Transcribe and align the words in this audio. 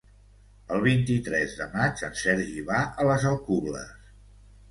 El 0.75 0.79
vint-i-tres 0.85 1.51
de 1.59 1.67
maig 1.75 2.01
en 2.09 2.17
Sergi 2.21 2.65
va 2.71 2.79
a 3.03 3.07
les 3.11 3.27
Alcubles. 3.33 4.11